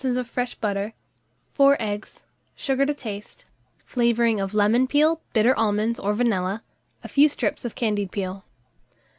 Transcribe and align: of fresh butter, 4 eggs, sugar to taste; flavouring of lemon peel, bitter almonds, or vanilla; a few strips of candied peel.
of 0.03 0.27
fresh 0.27 0.55
butter, 0.55 0.93
4 1.53 1.77
eggs, 1.79 2.23
sugar 2.55 2.87
to 2.87 2.93
taste; 2.95 3.45
flavouring 3.85 4.39
of 4.39 4.55
lemon 4.55 4.87
peel, 4.87 5.21
bitter 5.31 5.55
almonds, 5.55 5.99
or 5.99 6.15
vanilla; 6.15 6.63
a 7.03 7.07
few 7.07 7.29
strips 7.29 7.65
of 7.65 7.75
candied 7.75 8.11
peel. 8.11 8.43